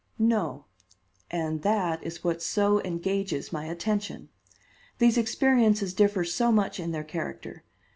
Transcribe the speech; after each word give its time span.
"No; 0.17 0.65
and 1.29 1.61
that 1.61 2.01
is 2.03 2.23
what 2.23 2.41
so 2.41 2.81
engages 2.81 3.53
my 3.53 3.65
attention. 3.65 4.29
These 4.97 5.15
experiences 5.15 5.93
differ 5.93 6.23
so 6.25 6.51
much 6.51 6.79
in 6.79 6.89
their 6.91 7.03
character. 7.03 7.63